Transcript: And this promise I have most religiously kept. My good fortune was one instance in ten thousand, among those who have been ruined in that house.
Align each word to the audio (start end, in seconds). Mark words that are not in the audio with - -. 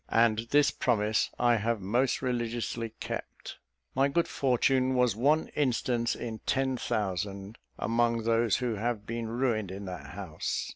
And 0.09 0.47
this 0.49 0.71
promise 0.71 1.29
I 1.37 1.57
have 1.57 1.79
most 1.79 2.23
religiously 2.23 2.93
kept. 2.99 3.57
My 3.93 4.07
good 4.07 4.27
fortune 4.27 4.95
was 4.95 5.15
one 5.15 5.49
instance 5.49 6.15
in 6.15 6.39
ten 6.47 6.75
thousand, 6.75 7.59
among 7.77 8.23
those 8.23 8.55
who 8.57 8.73
have 8.77 9.05
been 9.05 9.27
ruined 9.29 9.69
in 9.69 9.85
that 9.85 10.07
house. 10.07 10.67